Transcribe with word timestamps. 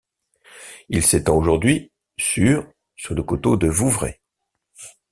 Il 0.89 1.05
s'étend 1.05 1.37
aujourd'hui 1.37 1.91
sur 2.17 2.67
sur 2.95 3.13
le 3.13 3.21
coteau 3.21 3.55
de 3.55 3.67
Vouvray. 3.67 4.19